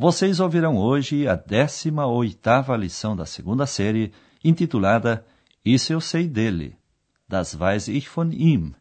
Vocês 0.00 0.40
ouvirão 0.40 0.78
hoje 0.78 1.28
a 1.28 1.36
18ª 1.36 2.74
lição 2.78 3.14
da 3.14 3.26
segunda 3.26 3.66
série, 3.66 4.14
intitulada 4.42 5.26
Isso 5.62 5.92
eu 5.92 6.00
sei 6.00 6.26
dele, 6.26 6.74
Das 7.28 7.54
weiß 7.54 7.88
ich 7.88 8.08
von 8.08 8.32
ihm. 8.32 8.74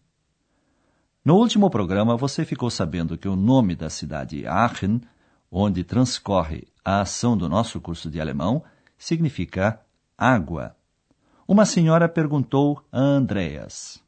No 1.25 1.35
último 1.35 1.69
programa, 1.69 2.15
você 2.15 2.45
ficou 2.45 2.69
sabendo 2.69 3.17
que 3.17 3.27
o 3.27 3.35
nome 3.35 3.75
da 3.75 3.89
cidade 3.89 4.47
Aachen, 4.47 5.01
onde 5.51 5.83
transcorre 5.83 6.65
a 6.85 7.01
ação 7.01 7.37
do 7.37 7.49
nosso 7.49 7.81
curso 7.81 8.09
de 8.09 8.21
alemão, 8.21 8.63
significa 8.97 9.81
água. 10.17 10.73
Uma 11.45 11.65
senhora 11.65 12.07
perguntou 12.07 12.81
a 12.93 12.97
Andreas. 12.97 14.01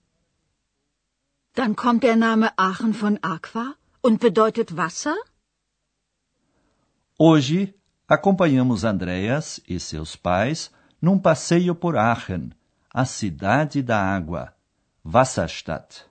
Dann 1.58 1.76
kommt 1.76 2.04
der 2.04 2.16
Name 2.16 2.52
Aachen 2.56 2.94
von 2.94 3.20
Aqua 3.22 3.76
und 4.02 4.22
bedeutet 4.22 4.78
Wasser? 4.78 5.18
Hoje, 7.24 7.76
acompanhamos 8.08 8.84
Andreas 8.84 9.62
e 9.70 9.80
seus 9.80 10.16
pais 10.16 10.72
num 11.00 11.20
passeio 11.20 11.76
por 11.76 11.96
Aachen, 11.96 12.50
a 12.92 13.06
cidade 13.06 13.84
da 13.84 14.02
água, 14.02 14.56
Wasserstadt. 15.06 16.04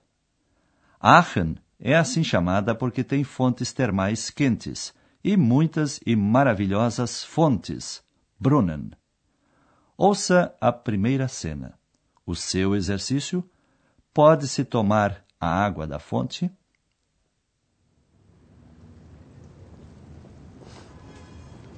Aachen 1.01 1.57
é 1.77 1.97
assim 1.97 2.23
chamada 2.23 2.73
porque 2.73 3.03
tem 3.03 3.25
fontes 3.25 3.73
termais 3.73 4.29
quentes 4.29 4.93
e 5.21 5.35
muitas 5.35 5.99
e 6.05 6.15
maravilhosas 6.15 7.25
fontes, 7.25 8.01
Brunnen. 8.39 8.91
Ouça 9.97 10.55
a 10.61 10.71
primeira 10.71 11.27
cena. 11.27 11.77
O 12.25 12.37
seu 12.37 12.73
exercício 12.73 13.43
pode-se 14.13 14.63
tomar 14.63 15.25
a 15.37 15.49
água 15.61 15.85
da 15.85 15.99
fonte? 15.99 16.49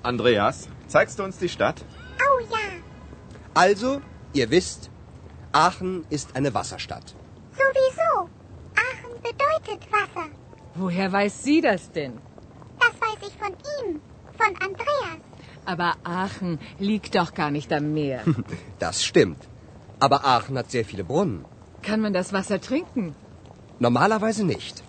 Andreas, 0.04 0.68
zeigst 0.88 1.18
du 1.20 1.24
uns 1.24 1.38
die 1.38 1.50
Stadt? 1.50 1.84
Oh 2.20 2.40
ja, 2.52 2.58
Also, 3.54 4.02
ihr 4.34 4.50
wisst, 4.52 4.90
Aachen 5.52 6.06
ist 6.10 6.36
eine 6.36 6.54
Wasserstadt. 6.54 7.16
sowieso. 7.54 8.30
Aachen 8.76 9.14
bedeutet 9.22 9.92
Wasser. 9.92 10.28
Woher 10.76 11.12
weiß 11.12 11.44
sie 11.44 11.62
das 11.62 11.92
denn? 11.92 12.14
Das 12.80 12.90
weiß 13.00 13.28
ich 13.30 13.36
von 13.38 13.54
ihm, 13.80 14.02
von 14.38 14.48
Andreas. 14.68 15.20
Aber 15.66 15.94
Aachen 16.04 16.60
liegt 16.80 17.16
doch 17.16 17.34
gar 17.34 17.52
nicht 17.52 17.72
am 17.72 17.94
Meer. 17.94 18.22
Das 18.80 19.04
stimmt. 19.06 19.48
Aber 20.00 20.26
Aachen 20.26 20.58
hat 20.58 20.70
sehr 20.72 20.84
viele 20.84 21.06
Brunnen. 21.06 21.46
Kann 21.82 22.02
man 22.02 22.12
das 22.14 22.34
Wasser 22.34 22.60
trinken? 22.60 23.16
Normalerweise 23.80 24.44
nicht. 24.46 24.84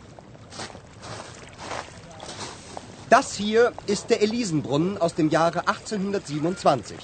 Das 3.14 3.36
hier 3.36 3.72
ist 3.86 4.10
der 4.10 4.22
Elisenbrunnen 4.22 4.98
aus 4.98 5.14
dem 5.14 5.28
Jahre 5.28 5.60
1827. 5.68 6.96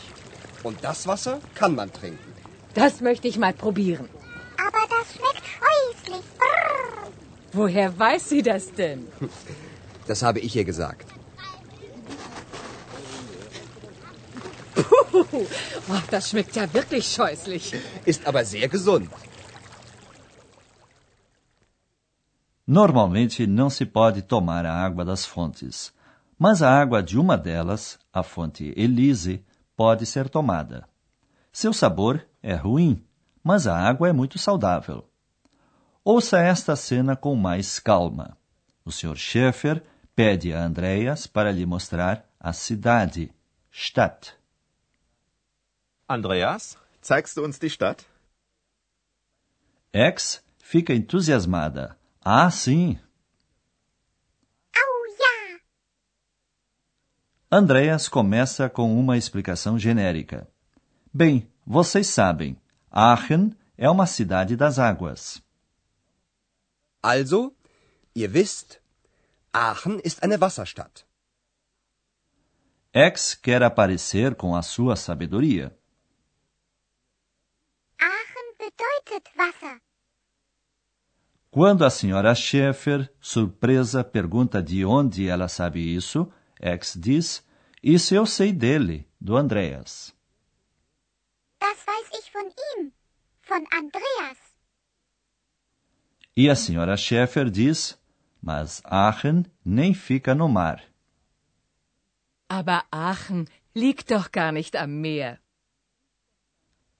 Und 0.64 0.76
das 0.82 1.06
Wasser 1.06 1.34
kann 1.54 1.76
man 1.76 1.92
trinken. 1.92 2.32
Das 2.74 3.00
möchte 3.00 3.28
ich 3.28 3.38
mal 3.38 3.52
probieren. 3.52 4.08
Aber 4.66 4.82
das 4.94 5.06
schmeckt 5.14 5.46
scheußlich. 5.58 6.24
Brrr. 6.40 7.12
Woher 7.52 7.88
weiß 7.96 8.28
sie 8.28 8.42
das 8.42 8.64
denn? 8.72 9.06
Das 10.08 10.24
habe 10.24 10.40
ich 10.40 10.56
ihr 10.56 10.64
gesagt. 10.64 11.06
Puh, 14.74 15.24
oh, 15.32 16.02
das 16.10 16.30
schmeckt 16.30 16.56
ja 16.56 16.64
wirklich 16.74 17.06
scheußlich. 17.06 17.74
Ist 18.04 18.26
aber 18.26 18.44
sehr 18.44 18.68
gesund. 18.68 19.08
Normalmente 22.66 23.46
não 23.46 23.70
se 23.70 23.84
pode 23.86 24.22
tomar 24.22 24.64
a 24.64 24.74
água 24.86 25.04
das 25.04 25.24
fontes, 25.24 25.92
mas 26.40 26.62
a 26.62 26.70
água 26.70 27.02
de 27.02 27.18
uma 27.18 27.36
delas, 27.36 27.98
a 28.10 28.22
fonte 28.22 28.72
Elise, 28.74 29.44
pode 29.76 30.06
ser 30.06 30.26
tomada. 30.26 30.88
Seu 31.52 31.70
sabor 31.70 32.26
é 32.42 32.54
ruim, 32.54 33.04
mas 33.44 33.66
a 33.66 33.76
água 33.76 34.08
é 34.08 34.12
muito 34.12 34.38
saudável. 34.38 35.06
Ouça 36.02 36.38
esta 36.38 36.74
cena 36.74 37.14
com 37.14 37.36
mais 37.36 37.78
calma. 37.78 38.38
O 38.86 38.90
Sr. 38.90 39.16
Schaeffer 39.16 39.82
pede 40.16 40.54
a 40.54 40.64
Andreas 40.64 41.26
para 41.26 41.52
lhe 41.52 41.66
mostrar 41.66 42.26
a 42.40 42.54
cidade, 42.54 43.30
Stadt. 43.70 44.32
Andreas, 46.08 46.78
zeigst 47.04 47.36
du 47.36 47.44
uns 47.44 47.58
die 47.58 47.68
Stadt? 47.68 48.06
Ex 49.92 50.42
fica 50.58 50.94
entusiasmada. 50.94 51.98
Ah, 52.24 52.50
sim! 52.50 52.98
Andreas 57.52 58.08
começa 58.08 58.70
com 58.70 58.96
uma 58.96 59.18
explicação 59.18 59.76
genérica. 59.76 60.48
Bem, 61.12 61.50
vocês 61.66 62.06
sabem, 62.06 62.56
Aachen 62.88 63.56
é 63.76 63.90
uma 63.90 64.06
cidade 64.06 64.54
das 64.54 64.78
águas. 64.78 65.42
Also, 67.02 67.52
ihr 68.14 68.32
wisst, 68.32 68.80
Aachen 69.52 70.00
ist 70.04 70.22
eine 70.22 70.40
Wasserstadt. 70.40 71.04
Ex 72.92 73.34
quer 73.34 73.64
aparecer 73.64 74.36
com 74.36 74.54
a 74.54 74.62
sua 74.62 74.94
sabedoria. 74.94 75.76
Aachen 77.98 78.54
bedeutet 78.58 79.28
Wasser. 79.36 79.80
Quando 81.50 81.84
a 81.84 81.90
senhora 81.90 82.32
Schaeffer, 82.32 83.12
surpresa, 83.20 84.04
pergunta 84.04 84.62
de 84.62 84.84
onde 84.84 85.28
ela 85.28 85.48
sabe 85.48 85.80
isso, 85.80 86.32
Ex 86.60 86.94
diz: 86.94 87.42
Isso 87.82 88.14
eu 88.14 88.26
sei 88.26 88.52
dele, 88.52 89.06
do 89.20 89.36
Andreas. 89.36 90.14
Das 91.58 91.86
weiß 91.86 92.08
ich 92.18 92.30
von 92.30 92.46
ihm, 92.70 92.92
von 93.42 93.66
Andreas. 93.72 94.38
E 96.36 96.48
a 96.48 96.54
senhora 96.54 96.96
Schaeffer 96.96 97.50
diz: 97.50 97.98
Mas 98.40 98.82
Aachen 98.84 99.46
nem 99.64 99.94
fica 99.94 100.34
no 100.34 100.48
mar. 100.48 100.80
Aber 102.48 102.84
Aachen 102.90 103.48
liegt 103.74 104.10
doch 104.10 104.30
gar 104.32 104.52
nicht 104.52 104.76
am 104.76 105.00
Meer. 105.00 105.38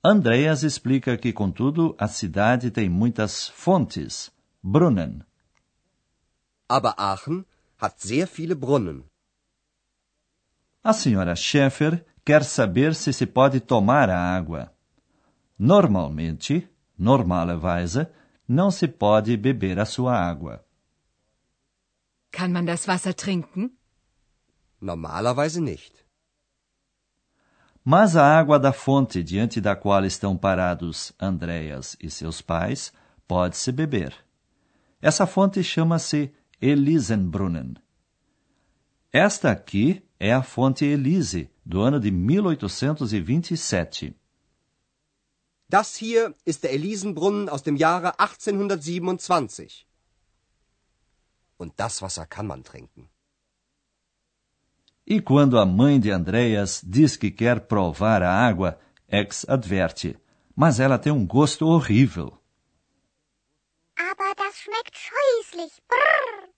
Andreas 0.03 0.63
explica 0.63 1.19
que, 1.19 1.33
contudo, 1.33 1.95
a 1.99 2.09
cidade 2.09 2.71
tem 2.71 2.89
muitas 2.89 3.49
fontes, 3.49 4.33
Brunnen. 4.63 5.25
Aber 6.69 6.99
Aachen 6.99 7.45
hat 7.77 8.01
sehr 8.01 8.27
viele 8.27 8.57
Brunnen. 8.57 9.10
A 10.83 10.93
senhora 10.93 11.37
Schaeffer 11.37 12.05
quer 12.25 12.43
saber 12.43 12.95
se 12.95 13.13
se 13.13 13.27
pode 13.27 13.61
tomar 13.61 14.09
a 14.09 14.19
água. 14.19 14.73
Normalmente, 15.59 16.67
normalerweise, 16.99 18.09
não 18.49 18.71
se 18.71 18.89
pode 18.89 19.37
beber 19.37 19.79
a 19.79 19.85
sua 19.85 20.17
água. 20.17 20.65
Kann 22.33 22.53
man 22.53 22.65
das 22.65 22.87
Wasser 22.87 23.13
trinken? 23.13 23.77
Normalerweise 24.81 25.61
nicht. 25.61 25.93
Mas 27.85 28.17
a 28.17 28.25
água 28.39 28.59
da 28.59 28.73
fonte 28.73 29.23
diante 29.23 29.61
da 29.61 29.75
qual 29.75 30.05
estão 30.05 30.37
parados 30.37 31.13
Andreas 31.21 31.97
e 32.01 32.11
seus 32.11 32.41
pais 32.41 32.93
pode-se 33.27 33.73
beber. 33.73 34.15
Essa 35.03 35.27
fonte 35.27 35.63
chama-se 35.63 36.33
Elisenbrunnen. 36.61 37.75
Esta 39.13 39.51
aqui 39.51 40.03
é 40.21 40.33
a 40.35 40.43
fonte 40.43 40.85
Elise, 40.85 41.51
do 41.65 41.81
ano 41.81 41.99
de 41.99 42.11
1827. 42.11 44.15
Das 45.67 45.97
hier 45.97 46.35
ist 46.45 46.63
der 46.63 46.75
Elisenbrunnen 46.75 47.49
aus 47.49 47.63
dem 47.63 47.77
Jahre 47.77 48.21
1827. 48.21 49.87
Und 51.57 51.73
das 51.79 52.03
Wasser 52.03 52.27
kann 52.27 52.47
man 52.47 52.63
trinken. 52.63 53.09
E 55.07 55.23
quando 55.23 55.59
a 55.59 55.65
mãe 55.65 55.99
de 55.99 56.13
Andreas 56.13 56.83
diz 56.85 57.17
que 57.17 57.31
quer 57.31 57.67
provar 57.67 58.23
a 58.23 58.31
água, 58.31 58.79
Ex 59.09 59.49
adverte: 59.49 60.21
Mas 60.55 60.79
ela 60.79 60.99
tem 60.99 61.13
um 61.13 61.27
gosto 61.27 61.67
horrível. 61.67 62.39
Aber 63.97 64.35
das 64.37 64.59
schmeckt 64.59 64.97
scheußlich. 64.97 65.83
Brrr. 65.89 66.50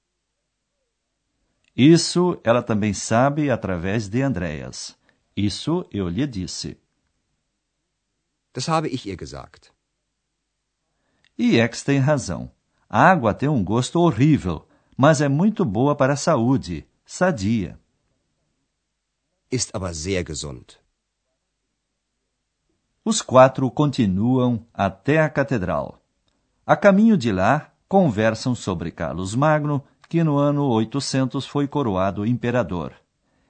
Isso 1.74 2.38
ela 2.44 2.62
também 2.62 2.92
sabe 2.92 3.50
através 3.50 4.08
de 4.08 4.22
Andreas. 4.22 4.96
Isso 5.36 5.86
eu 5.90 6.08
lhe 6.08 6.26
disse. 6.26 6.78
Das 8.52 8.68
habe 8.68 8.88
ich 8.88 9.06
ihr 9.06 9.16
gesagt. 9.16 9.72
E 11.38 11.58
X 11.58 11.82
tem 11.82 11.98
razão. 11.98 12.50
A 12.88 13.10
água 13.10 13.32
tem 13.32 13.48
um 13.48 13.64
gosto 13.64 13.98
horrível, 13.98 14.68
mas 14.96 15.22
é 15.22 15.28
muito 15.28 15.64
boa 15.64 15.96
para 15.96 16.12
a 16.12 16.16
saúde, 16.16 16.86
sadia. 17.06 17.80
Ist 19.50 19.74
aber 19.74 19.94
sehr 19.94 20.24
gesund. 20.26 20.78
Os 23.04 23.22
quatro 23.22 23.70
continuam 23.70 24.64
até 24.72 25.20
a 25.20 25.28
catedral. 25.30 26.00
A 26.64 26.76
caminho 26.76 27.16
de 27.16 27.32
lá, 27.32 27.72
conversam 27.88 28.54
sobre 28.54 28.90
Carlos 28.90 29.34
Magno, 29.34 29.82
que 30.12 30.22
no 30.22 30.36
ano 30.36 30.68
800 30.68 31.46
foi 31.46 31.66
coroado 31.66 32.26
imperador. 32.26 32.92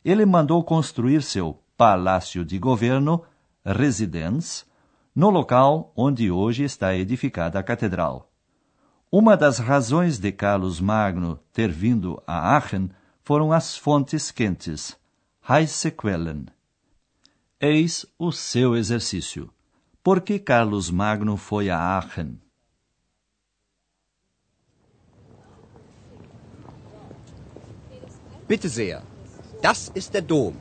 Ele 0.04 0.24
mandou 0.24 0.62
construir 0.62 1.20
seu 1.20 1.60
palácio 1.76 2.44
de 2.44 2.56
governo, 2.56 3.24
residence, 3.66 4.64
no 5.12 5.28
local 5.28 5.92
onde 5.96 6.30
hoje 6.30 6.62
está 6.62 6.94
edificada 6.94 7.58
a 7.58 7.64
catedral. 7.64 8.30
Uma 9.10 9.36
das 9.36 9.58
razões 9.58 10.20
de 10.20 10.30
Carlos 10.30 10.78
Magno 10.80 11.40
ter 11.52 11.68
vindo 11.68 12.22
a 12.24 12.54
Aachen 12.54 12.90
foram 13.24 13.52
as 13.52 13.76
fontes 13.76 14.30
quentes, 14.30 14.96
heiße 15.50 15.90
Quellen. 15.90 16.46
Eis 17.60 18.06
o 18.16 18.30
seu 18.30 18.76
exercício. 18.76 19.50
Por 20.00 20.20
que 20.20 20.38
Carlos 20.38 20.92
Magno 20.92 21.36
foi 21.36 21.70
a 21.70 21.76
Aachen? 21.76 22.38
Bitte 28.52 28.68
sehr. 28.68 29.00
Das 29.62 29.90
ist 29.94 30.12
der 30.12 30.20
Dom. 30.20 30.54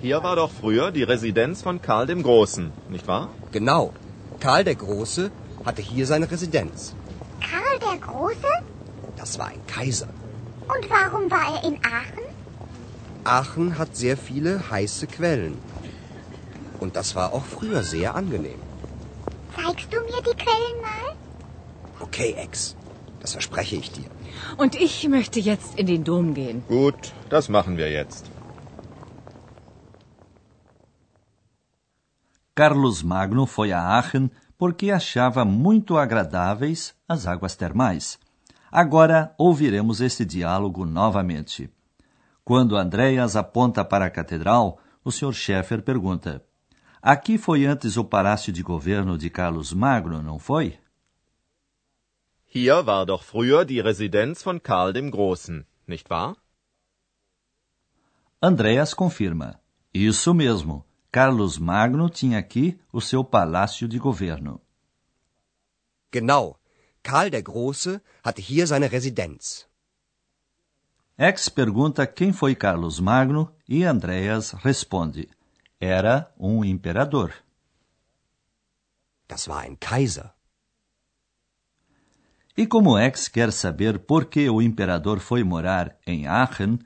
Hier 0.00 0.22
war 0.22 0.34
doch 0.34 0.50
früher 0.50 0.90
die 0.90 1.02
Residenz 1.02 1.60
von 1.60 1.82
Karl 1.82 2.06
dem 2.06 2.22
Großen, 2.22 2.72
nicht 2.88 3.06
wahr? 3.06 3.28
Genau. 3.50 3.92
Karl 4.40 4.64
der 4.64 4.76
Große 4.76 5.30
hatte 5.66 5.82
hier 5.82 6.06
seine 6.06 6.30
Residenz. 6.30 6.94
Karl 7.38 7.78
der 7.80 7.98
Große? 7.98 8.52
Das 9.18 9.38
war 9.38 9.48
ein 9.48 9.60
Kaiser. 9.66 10.08
Und 10.74 10.88
warum 10.88 11.30
war 11.30 11.48
er 11.54 11.68
in 11.68 11.76
Aachen? 11.84 12.24
Aachen 13.24 13.78
hat 13.78 13.94
sehr 13.94 14.16
viele 14.16 14.70
heiße 14.70 15.06
Quellen. 15.06 15.58
Und 16.80 16.96
das 16.96 17.14
war 17.14 17.34
auch 17.34 17.44
früher 17.44 17.82
sehr 17.82 18.14
angenehm. 18.14 18.62
Zeigst 19.54 19.92
du 19.92 20.00
mir 20.00 20.22
die 20.22 20.36
Quellen 20.44 20.80
mal? 20.80 21.14
Okay, 22.00 22.34
Ex. 22.38 22.74
Das 23.22 23.32
verspreche 23.38 23.76
ich 23.76 23.88
dir. 23.92 24.10
Und 24.62 24.74
ich 24.74 25.08
möchte 25.08 25.38
jetzt 25.38 25.78
in 25.78 25.86
den 25.86 26.02
Dom 26.02 26.34
gehen. 26.34 26.64
Gut, 26.68 27.12
das 27.30 27.48
machen 27.48 27.76
wir 27.76 27.88
jetzt. 27.88 28.24
Carlos 32.54 33.02
Magno 33.04 33.46
foi 33.46 33.72
a 33.72 33.80
Aachen 33.98 34.30
porque 34.58 34.90
achava 34.90 35.44
muito 35.44 35.96
agradáveis 35.96 36.94
as 37.08 37.26
águas 37.26 37.54
termais. 37.56 38.18
Agora 38.70 39.34
ouviremos 39.38 40.00
este 40.00 40.24
diálogo 40.24 40.84
novamente. 40.84 41.70
Quando 42.44 42.76
Andreas 42.76 43.36
aponta 43.36 43.84
para 43.84 44.06
a 44.06 44.10
catedral, 44.10 44.78
o 45.04 45.12
Sr. 45.12 45.32
Schaeffer 45.32 45.82
pergunta: 45.82 46.44
Aqui 47.00 47.38
foi 47.38 47.66
antes 47.66 47.96
o 47.96 48.04
palácio 48.04 48.52
de 48.52 48.62
governo 48.62 49.16
de 49.16 49.30
Carlos 49.30 49.72
Magno, 49.72 50.20
não 50.20 50.38
foi? 50.40 50.81
Hier 52.54 52.84
war 52.84 53.06
doch 53.06 53.22
früher 53.22 53.64
die 53.64 53.80
Residenz 53.80 54.42
von 54.42 54.62
Karl 54.62 54.92
dem 54.92 55.10
Großen, 55.10 55.66
nicht 55.86 56.10
wahr? 56.10 56.36
Andreas 58.42 58.94
confirma: 58.94 59.58
Isso 59.90 60.34
mesmo. 60.34 60.84
Carlos 61.10 61.58
Magno 61.58 62.10
tinha 62.10 62.38
aqui 62.38 62.78
o 62.92 63.00
seu 63.00 63.24
palácio 63.24 63.88
de 63.88 63.98
governo. 63.98 64.60
Genau. 66.10 66.58
Karl 67.02 67.30
der 67.30 67.42
Große 67.42 68.02
hatte 68.22 68.42
hier 68.42 68.66
seine 68.66 68.92
Residenz. 68.92 69.66
Ex 71.16 71.48
pergunta 71.48 72.06
quem 72.06 72.34
foi 72.34 72.54
Carlos 72.54 73.00
Magno 73.00 73.50
e 73.66 73.86
Andreas 73.86 74.52
responde: 74.62 75.26
Era 75.80 76.30
um 76.36 76.62
imperador. 76.64 77.30
Das 79.26 79.48
war 79.48 79.60
ein 79.60 79.80
Kaiser. 79.80 80.34
E 82.56 82.66
como 82.66 82.98
Ex 82.98 83.28
quer 83.28 83.50
saber 83.50 83.98
por 84.00 84.26
que 84.26 84.48
o 84.50 84.60
imperador 84.60 85.20
foi 85.20 85.42
morar 85.42 85.96
em 86.06 86.26
Aachen, 86.26 86.78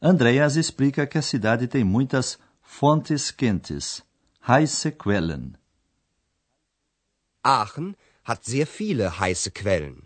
Andreas 0.00 0.56
explica 0.56 1.06
que 1.06 1.16
a 1.16 1.22
cidade 1.22 1.66
tem 1.66 1.82
muitas 1.82 2.38
fontes 2.60 3.30
quentes, 3.30 4.02
heiße 4.46 4.92
Quellen. 4.92 5.54
Aachen 7.42 7.96
hat 8.24 8.44
sehr 8.44 8.66
viele 8.66 9.08
heiße 9.08 9.50
Quellen. 9.50 10.02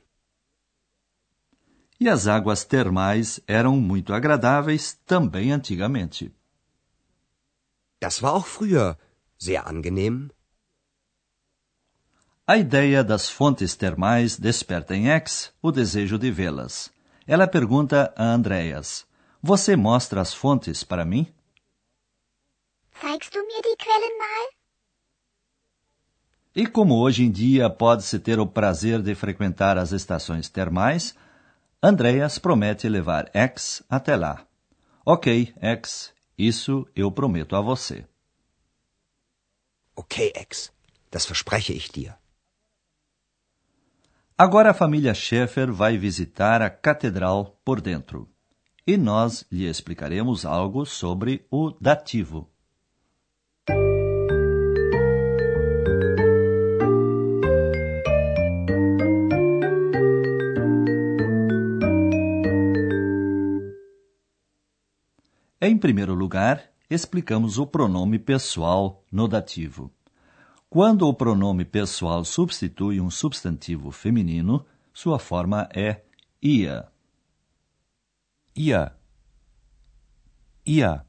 E 2.00 2.08
as 2.08 2.28
águas 2.28 2.64
termais 2.64 3.40
eram 3.46 3.80
muito 3.80 4.12
agradáveis 4.12 4.96
também 5.04 5.52
antigamente. 5.52 6.32
Das 8.00 8.22
war 8.22 8.34
auch 8.34 8.46
früher 8.46 8.96
sehr 9.36 9.66
angenehm. 9.66 10.30
A 12.50 12.56
ideia 12.56 13.04
das 13.04 13.28
fontes 13.28 13.76
termais 13.76 14.38
desperta 14.38 14.96
em 14.96 15.10
X 15.10 15.52
o 15.60 15.70
desejo 15.70 16.18
de 16.18 16.30
vê-las. 16.30 16.90
Ela 17.26 17.46
pergunta 17.46 18.10
a 18.16 18.24
Andreas: 18.24 19.06
Você 19.42 19.76
mostra 19.76 20.22
as 20.22 20.32
fontes 20.32 20.82
para 20.82 21.04
mim? 21.04 21.30
Zeigst 23.02 23.34
du 23.34 23.46
mir 23.46 23.60
die 23.60 23.76
Quellen 23.76 24.16
mal? 24.16 24.48
E 26.56 26.66
como 26.66 26.98
hoje 26.98 27.22
em 27.22 27.30
dia 27.30 27.68
pode-se 27.68 28.18
ter 28.18 28.40
o 28.40 28.46
prazer 28.46 29.02
de 29.02 29.14
frequentar 29.14 29.76
as 29.76 29.92
estações 29.92 30.48
termais, 30.48 31.14
Andreas 31.82 32.38
promete 32.38 32.88
levar 32.88 33.30
X 33.34 33.82
até 33.90 34.16
lá. 34.16 34.42
Ok, 35.04 35.52
X, 35.60 36.14
isso 36.38 36.88
eu 36.96 37.12
prometo 37.12 37.54
a 37.54 37.60
você. 37.60 38.06
Okay, 39.94 40.32
Ex. 40.34 40.72
Das 41.10 41.26
verspreche 41.26 41.74
ich 41.74 41.90
dir. 41.90 42.17
Agora 44.40 44.70
a 44.70 44.72
família 44.72 45.12
Schaeffer 45.14 45.72
vai 45.72 45.98
visitar 45.98 46.62
a 46.62 46.70
catedral 46.70 47.60
por 47.64 47.80
dentro. 47.80 48.28
E 48.86 48.96
nós 48.96 49.44
lhe 49.50 49.66
explicaremos 49.66 50.46
algo 50.46 50.86
sobre 50.86 51.44
o 51.50 51.72
dativo. 51.80 52.48
Em 65.60 65.76
primeiro 65.76 66.14
lugar, 66.14 66.62
explicamos 66.88 67.58
o 67.58 67.66
pronome 67.66 68.20
pessoal 68.20 69.02
no 69.10 69.26
dativo. 69.26 69.92
Quando 70.70 71.08
o 71.08 71.14
pronome 71.14 71.64
pessoal 71.64 72.26
substitui 72.26 73.00
um 73.00 73.10
substantivo 73.10 73.90
feminino, 73.90 74.66
sua 74.92 75.18
forma 75.18 75.66
é 75.74 76.04
ia. 76.42 76.92
Ihr. 78.54 78.92
Ihr. 80.66 81.06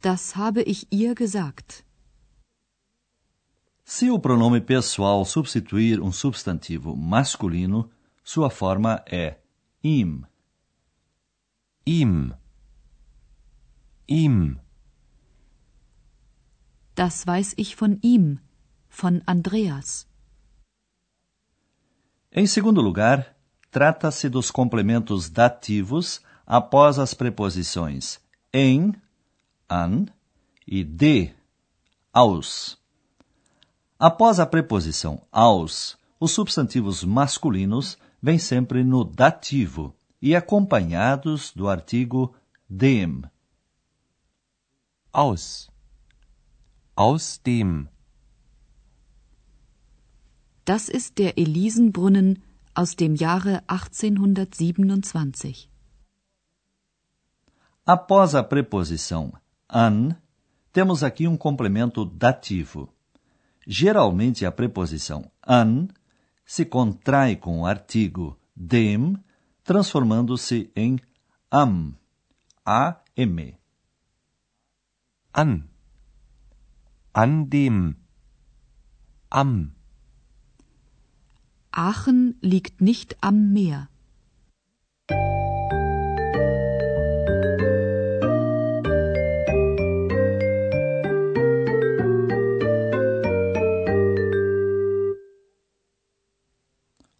Das 0.00 0.36
habe 0.36 0.62
ich 0.62 0.86
ihr 0.92 1.16
gesagt. 1.16 1.84
Se 3.84 4.08
o 4.10 4.20
pronome 4.20 4.60
pessoal 4.60 5.24
substituir 5.24 6.00
um 6.00 6.12
substantivo 6.12 6.94
masculino, 6.94 7.90
sua 8.22 8.50
forma 8.50 9.02
é 9.04 9.40
ihm. 9.82 10.24
Ihm. 11.84 12.32
Ihm. 14.06 14.67
Das 16.98 17.24
weiß 17.28 17.54
ich 17.56 17.76
von 17.76 18.00
ihm, 18.02 18.40
von 18.88 19.22
Andreas. 19.24 20.04
Em 22.32 22.44
segundo 22.44 22.80
lugar, 22.80 23.36
trata-se 23.70 24.28
dos 24.28 24.50
complementos 24.50 25.30
dativos 25.30 26.20
após 26.44 26.98
as 26.98 27.14
preposições 27.14 28.18
em, 28.52 28.92
an 29.70 30.06
e 30.66 30.82
de, 30.82 31.32
aus. 32.12 32.76
Após 33.96 34.40
a 34.40 34.46
preposição 34.46 35.22
aus, 35.30 35.96
os 36.18 36.32
substantivos 36.32 37.04
masculinos 37.04 37.96
vêm 38.20 38.40
sempre 38.40 38.82
no 38.82 39.04
dativo 39.04 39.94
e 40.20 40.34
acompanhados 40.34 41.52
do 41.54 41.68
artigo 41.68 42.34
dem. 42.68 43.22
Aus. 45.12 45.70
Aus 46.98 47.38
dem. 47.46 47.86
Das 50.64 50.88
ist 50.88 51.18
der 51.18 51.38
Elisenbrunnen 51.38 52.42
aus 52.74 52.96
dem 52.96 53.14
Jahre 53.14 53.62
1827. 53.68 55.70
Após 57.86 58.34
a 58.34 58.42
preposição 58.42 59.32
an, 59.68 60.16
temos 60.72 61.04
aqui 61.04 61.28
um 61.28 61.36
complemento 61.36 62.04
dativo. 62.04 62.92
Geralmente 63.64 64.44
a 64.44 64.50
preposição 64.50 65.30
an 65.46 65.86
se 66.44 66.64
contrai 66.64 67.36
com 67.36 67.60
o 67.60 67.64
artigo 67.64 68.36
dem, 68.56 69.16
transformando-se 69.62 70.68
em 70.74 70.98
am, 71.48 71.94
a-m. 72.66 73.56
An. 75.32 75.77
An 77.20 77.50
dem. 77.50 77.96
Am. 79.28 79.74
Aachen 81.72 82.36
liegt 82.40 82.80
nicht 82.80 83.16
am 83.20 83.52
Meer. 83.52 83.88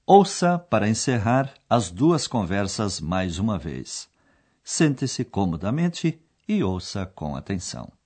Ouça, 0.07 0.61
para 0.61 0.88
encerrar, 0.88 1.52
as 1.69 1.90
duas 1.90 2.28
conversas 2.28 3.00
mais 3.00 3.40
uma 3.40 3.59
vez. 3.59 4.09
Sente-se 4.62 5.25
comodamente 5.25 6.23
e 6.47 6.62
ouça 6.62 7.05
com 7.05 7.35
atenção. 7.35 7.98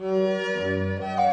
Thank 0.00 1.24
you. 1.24 1.29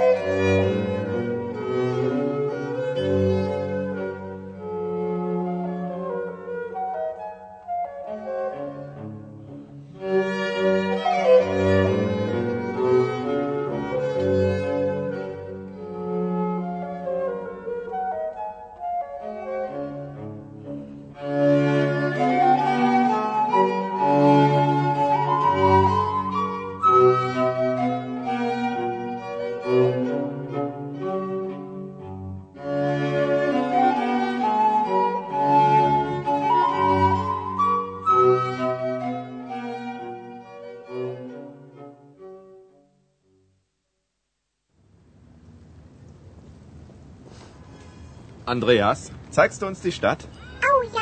Andreas, 48.48 49.12
zeigst 49.30 49.62
du 49.62 49.66
uns 49.68 49.82
die 49.82 49.92
Stadt? 49.92 50.26
Oh 50.64 50.84
ja, 50.94 51.02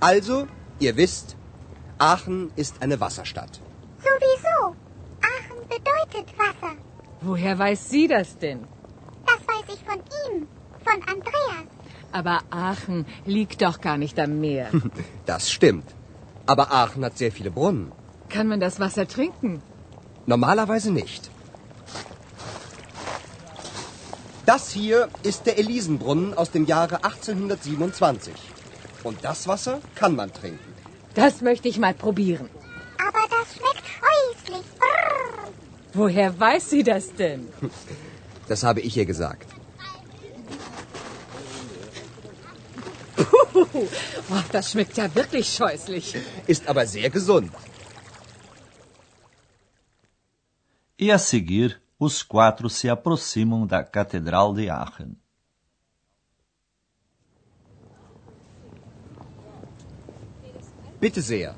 Also, 0.00 0.46
ihr 0.80 0.96
wisst, 0.96 1.36
Aachen 1.98 2.50
ist 2.56 2.82
eine 2.82 2.98
Wasserstadt. 3.00 3.60
sowieso. 3.98 4.74
Aachen 5.32 5.58
bedeutet 5.68 6.28
Wasser. 6.38 6.74
Woher 7.20 7.58
weiß 7.58 7.88
sie 7.90 8.08
das 8.08 8.36
denn? 8.38 8.66
Das 9.26 9.36
weiß 9.46 9.74
ich 9.74 9.84
von 9.84 9.98
ihm, 10.26 10.48
von 10.84 10.98
Andreas. 11.14 11.66
Aber 12.12 12.40
Aachen 12.50 13.06
liegt 13.26 13.62
doch 13.62 13.80
gar 13.80 13.96
nicht 13.96 14.18
am 14.18 14.40
Meer. 14.40 14.70
Das 15.26 15.50
stimmt. 15.52 15.84
Aber 16.46 16.72
Aachen 16.72 17.04
hat 17.04 17.16
sehr 17.16 17.30
viele 17.30 17.52
Brunnen. 17.52 17.92
Kann 18.28 18.48
man 18.48 18.58
das 18.58 18.80
Wasser 18.80 19.06
trinken? 19.06 19.62
Normalerweise 20.26 20.90
nicht. 20.90 21.30
Das 24.52 24.72
hier 24.72 25.08
ist 25.22 25.46
der 25.46 25.58
Elisenbrunnen 25.58 26.34
aus 26.34 26.50
dem 26.50 26.64
Jahre 26.66 27.04
1827. 27.04 28.34
Und 29.04 29.24
das 29.24 29.46
Wasser 29.46 29.80
kann 29.94 30.16
man 30.16 30.32
trinken. 30.32 30.72
Das 31.14 31.40
möchte 31.40 31.68
ich 31.68 31.78
mal 31.78 31.94
probieren. 31.94 32.50
Aber 32.98 33.22
das 33.36 33.46
schmeckt 33.54 33.86
scheußlich. 33.98 34.66
Brrr. 34.80 35.52
Woher 35.92 36.40
weiß 36.40 36.68
sie 36.68 36.82
das 36.82 37.14
denn? 37.14 37.46
Das 38.48 38.64
habe 38.64 38.80
ich 38.80 38.96
ihr 38.96 39.06
gesagt. 39.06 39.48
Puh, 43.14 43.66
oh, 43.74 44.42
das 44.50 44.72
schmeckt 44.72 44.96
ja 44.96 45.14
wirklich 45.14 45.46
scheußlich. 45.54 46.16
Ist 46.48 46.66
aber 46.66 46.84
sehr 46.86 47.10
gesund. 47.10 47.52
E 50.98 51.12
a 51.12 51.18
seguir, 51.18 51.76
os 52.00 52.22
quatro 52.22 52.70
se 52.70 52.88
aproximam 52.88 53.66
da 53.66 53.84
Catedral 53.84 54.54
de 54.54 54.70
Aachen. 54.70 55.16
Bitte 60.98 61.20
sehr. 61.20 61.54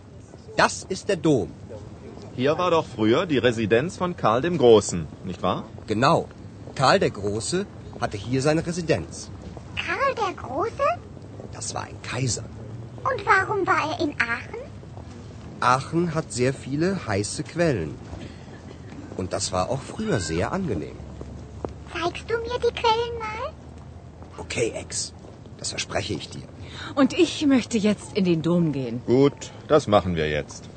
Das 0.57 0.85
ist 0.89 1.09
der 1.09 1.17
Dom. 1.17 1.51
Hier 2.35 2.59
war 2.59 2.71
doch 2.71 2.87
früher 2.87 3.25
die 3.27 3.39
Residenz 3.39 3.97
von 3.97 4.17
Karl 4.17 4.41
dem 4.43 4.59
Großen, 4.59 5.07
nicht 5.25 5.43
wahr? 5.43 5.65
Genau. 5.87 6.29
Karl 6.75 6.99
der 6.99 7.11
Große 7.11 7.67
hatte 8.01 8.17
hier 8.17 8.43
seine 8.43 8.67
Residenz. 8.67 9.31
Karl 9.77 10.15
der 10.15 10.35
Große? 10.43 10.89
Das 11.53 11.75
war 11.75 11.85
ein 11.85 12.01
Kaiser. 12.03 12.45
Und 13.05 13.27
warum 13.27 13.67
war 13.67 13.83
er 13.91 14.01
in 14.01 14.15
Aachen? 14.21 14.63
Aachen 15.61 16.15
hat 16.15 16.33
sehr 16.33 16.53
viele 16.53 17.07
heiße 17.07 17.45
Quellen. 17.45 17.95
Und 19.17 19.33
das 19.33 19.53
war 19.53 19.71
auch 19.71 19.81
früher 19.81 20.19
sehr 20.21 20.53
angenehm. 20.53 20.97
Zeigst 21.93 22.31
du 22.31 22.37
mir 22.47 22.59
die 22.67 22.75
Quellen 22.81 23.17
mal? 23.19 23.53
Okay, 24.39 24.73
Ex. 24.75 25.13
Das 25.59 25.71
verspreche 25.71 26.15
ich 26.15 26.29
dir. 26.31 26.49
Und 26.95 27.13
ich 27.13 27.47
möchte 27.47 27.79
jetzt 27.79 28.17
in 28.17 28.25
den 28.25 28.43
Dom 28.43 28.73
gehen. 28.73 29.03
Gut, 29.07 29.51
das 29.69 29.87
machen 29.87 30.17
wir 30.17 30.29
jetzt. 30.29 30.69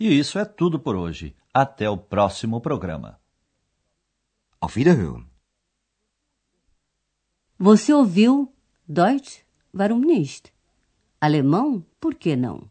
E 0.00 0.08
isso 0.22 0.38
é 0.38 0.44
tudo 0.44 0.78
por 0.78 0.94
hoje. 0.96 1.34
Até 1.52 1.90
o 1.90 1.96
próximo 1.96 2.60
programa. 2.60 3.18
Auf 4.60 4.76
Wiederhören. 4.76 5.26
Você 7.58 7.92
ouviu 7.92 8.52
Deutsch? 8.88 9.44
Warum 9.74 10.00
nicht? 10.00 10.52
Alemão? 11.20 11.84
Por 12.00 12.14
que 12.14 12.36
não? 12.36 12.70